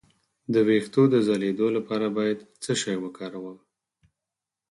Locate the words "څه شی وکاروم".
2.63-3.57